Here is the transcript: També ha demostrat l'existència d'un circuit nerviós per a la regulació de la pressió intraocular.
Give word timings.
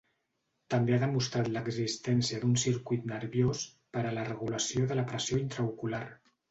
També 0.73 0.95
ha 0.95 0.99
demostrat 1.03 1.49
l'existència 1.57 2.41
d'un 2.45 2.57
circuit 2.65 3.07
nerviós 3.13 3.63
per 3.99 4.07
a 4.13 4.19
la 4.21 4.29
regulació 4.35 4.93
de 4.93 5.01
la 5.03 5.09
pressió 5.13 5.45
intraocular. 5.49 6.07